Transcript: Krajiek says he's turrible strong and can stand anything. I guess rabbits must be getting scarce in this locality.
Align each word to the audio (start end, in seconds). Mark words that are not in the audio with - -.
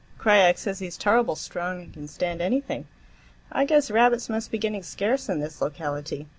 Krajiek 0.17 0.57
says 0.57 0.79
he's 0.79 0.97
turrible 0.97 1.35
strong 1.35 1.79
and 1.79 1.93
can 1.93 2.07
stand 2.07 2.41
anything. 2.41 2.87
I 3.51 3.65
guess 3.65 3.91
rabbits 3.91 4.29
must 4.29 4.49
be 4.49 4.57
getting 4.57 4.81
scarce 4.81 5.29
in 5.29 5.41
this 5.41 5.61
locality. 5.61 6.25